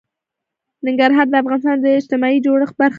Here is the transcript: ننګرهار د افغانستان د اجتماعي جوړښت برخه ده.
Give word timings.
ننګرهار 0.87 1.27
د 1.29 1.33
افغانستان 1.41 1.77
د 1.81 1.85
اجتماعي 1.99 2.37
جوړښت 2.45 2.75
برخه 2.79 2.87
ده. 2.87 2.89